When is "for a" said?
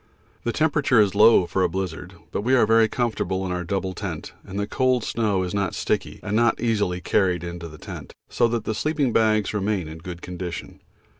1.45-1.69